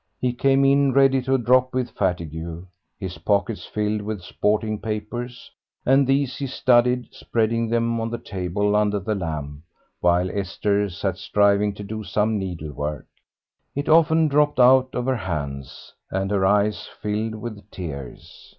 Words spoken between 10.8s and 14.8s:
sat striving to do some needlework. It often dropped